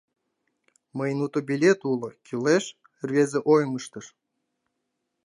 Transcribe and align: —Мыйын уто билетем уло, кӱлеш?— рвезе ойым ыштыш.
—Мыйын 0.97 1.19
уто 1.25 1.39
билетем 1.49 1.87
уло, 1.93 2.09
кӱлеш?— 2.25 2.65
рвезе 3.07 3.39
ойым 3.51 3.71
ыштыш. 3.79 4.05